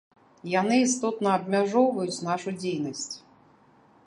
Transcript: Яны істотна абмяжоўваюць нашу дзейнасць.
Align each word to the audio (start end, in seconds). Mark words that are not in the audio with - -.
Яны 0.61 0.75
істотна 0.85 1.29
абмяжоўваюць 1.41 2.19
нашу 2.29 2.49
дзейнасць. 2.61 3.09